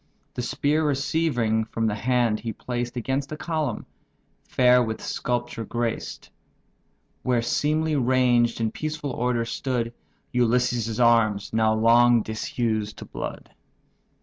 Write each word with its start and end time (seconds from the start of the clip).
The 0.33 0.41
spear 0.41 0.83
receiving 0.83 1.63
from 1.65 1.85
the 1.85 1.93
hand, 1.93 2.39
he 2.39 2.53
placed 2.53 2.97
Against 2.97 3.31
a 3.31 3.37
column, 3.37 3.85
fair 4.47 4.81
with 4.81 4.99
sculpture 4.99 5.63
graced; 5.63 6.31
Where 7.21 7.43
seemly 7.43 7.95
ranged 7.95 8.59
in 8.59 8.71
peaceful 8.71 9.11
order 9.11 9.45
stood 9.45 9.93
Ulysses' 10.31 10.99
arms 10.99 11.53
now 11.53 11.75
long 11.75 12.23
disused 12.23 12.97
to 12.97 13.05
blood. 13.05 13.51